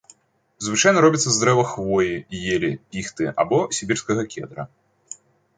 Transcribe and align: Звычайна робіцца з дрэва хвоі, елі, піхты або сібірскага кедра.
Звычайна 0.67 1.03
робіцца 1.05 1.29
з 1.35 1.43
дрэва 1.43 1.65
хвоі, 1.73 2.15
елі, 2.55 2.71
піхты 2.97 3.29
або 3.45 3.57
сібірскага 3.81 4.29
кедра. 4.33 4.63